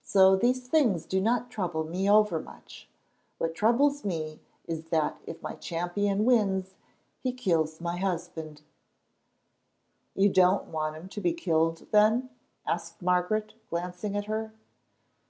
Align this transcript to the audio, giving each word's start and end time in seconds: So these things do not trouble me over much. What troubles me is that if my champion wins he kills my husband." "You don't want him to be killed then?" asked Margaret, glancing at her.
So 0.00 0.34
these 0.34 0.66
things 0.66 1.04
do 1.04 1.20
not 1.20 1.50
trouble 1.50 1.84
me 1.84 2.08
over 2.08 2.40
much. 2.40 2.88
What 3.36 3.54
troubles 3.54 4.02
me 4.02 4.40
is 4.66 4.86
that 4.86 5.20
if 5.26 5.42
my 5.42 5.56
champion 5.56 6.24
wins 6.24 6.74
he 7.20 7.34
kills 7.34 7.78
my 7.78 7.98
husband." 7.98 8.62
"You 10.14 10.30
don't 10.30 10.68
want 10.68 10.96
him 10.96 11.10
to 11.10 11.20
be 11.20 11.34
killed 11.34 11.86
then?" 11.92 12.30
asked 12.66 13.02
Margaret, 13.02 13.52
glancing 13.68 14.16
at 14.16 14.24
her. 14.24 14.54